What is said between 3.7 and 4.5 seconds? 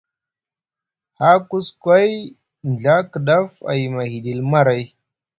yima hiɗil